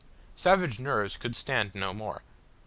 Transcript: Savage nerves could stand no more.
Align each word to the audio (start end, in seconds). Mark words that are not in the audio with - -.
Savage 0.35 0.79
nerves 0.79 1.15
could 1.15 1.35
stand 1.35 1.75
no 1.75 1.93
more. 1.93 2.23